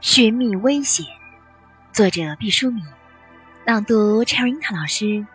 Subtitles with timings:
[0.00, 1.06] 寻觅危险，
[1.90, 2.84] 作者毕淑敏，
[3.64, 5.26] 朗读 Cherry 樱桃老师。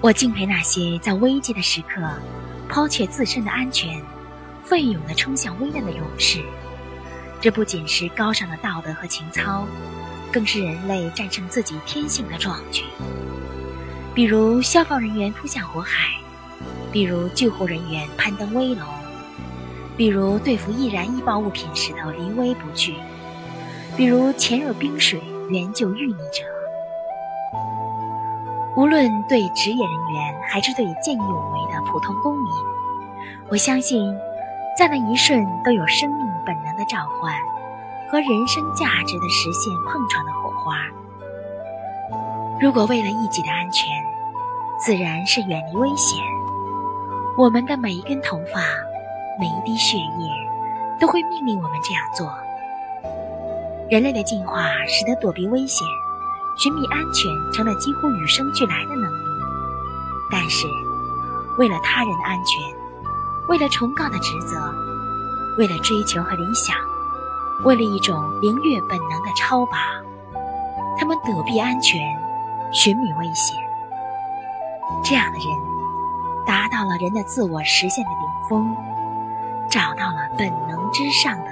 [0.00, 2.02] 我敬佩那些在危机的时刻
[2.68, 4.02] 抛却自身的安全，
[4.64, 6.42] 奋勇的冲向危难的勇士。
[7.40, 9.64] 这不仅是高尚的道德和情操，
[10.32, 12.82] 更是人类战胜自己天性的壮举。
[14.12, 16.12] 比如消防人员扑向火海。
[16.96, 18.86] 比如救护人员攀登危楼，
[19.98, 22.94] 比如对付易燃易爆物品时的临危不惧，
[23.98, 25.20] 比如潜入冰水
[25.50, 26.42] 援救遇溺者。
[28.78, 32.50] 无论对职业人员，还是对见义勇为的普通公民，
[33.50, 34.16] 我相信，
[34.78, 37.34] 在那一瞬都有生命本能的召唤
[38.10, 40.78] 和人生价值的实现碰撞的火花。
[42.58, 43.86] 如果为了一己的安全，
[44.80, 46.18] 自然是远离危险。
[47.38, 48.62] 我们的每一根头发，
[49.38, 50.30] 每一滴血液，
[50.98, 52.32] 都会命令我们这样做。
[53.90, 55.86] 人类的进化使得躲避危险、
[56.56, 59.26] 寻觅安全成了几乎与生俱来的能力。
[60.32, 60.66] 但是，
[61.58, 62.58] 为了他人的安全，
[63.48, 64.56] 为了崇高的职责，
[65.58, 66.74] 为了追求和理想，
[67.64, 69.76] 为了一种凌越本能的超拔，
[70.98, 72.00] 他们躲避安全，
[72.72, 73.54] 寻觅危险。
[75.04, 75.75] 这样的人。
[76.76, 78.76] 到了人的自我实现的顶峰，
[79.70, 81.46] 找到了本能之上的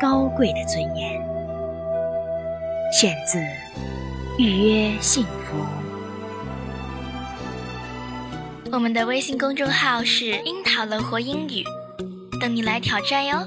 [0.00, 1.12] 高贵的尊严。
[2.90, 3.38] 选自
[4.38, 5.58] 《预约幸福》。
[8.72, 11.62] 我们的微信公众号是“樱桃乐活英语”，
[12.40, 13.46] 等你来挑战哟。